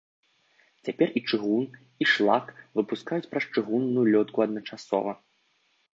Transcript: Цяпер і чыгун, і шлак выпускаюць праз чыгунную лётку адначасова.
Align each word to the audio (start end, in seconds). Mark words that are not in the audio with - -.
Цяпер 0.87 1.09
і 1.21 1.21
чыгун, 1.29 1.67
і 2.05 2.09
шлак 2.13 2.45
выпускаюць 2.79 3.27
праз 3.35 3.45
чыгунную 3.53 4.05
лётку 4.17 4.37
адначасова. 4.47 5.13